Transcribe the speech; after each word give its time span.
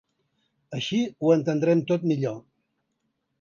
Així 0.77 1.01
ho 1.27 1.31
entendrem 1.35 1.85
tot 1.93 2.09
millor. 2.13 2.41